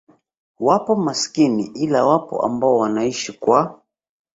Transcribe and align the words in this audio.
wapo 0.59 0.95
masikini 0.95 1.63
ila 1.75 2.05
wapo 2.05 2.41
ambao 2.45 2.77
wanaishi 2.77 3.33
kwa 3.33 3.81